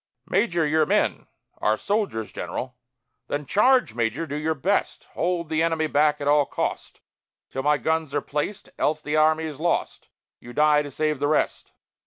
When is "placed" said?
8.19-8.71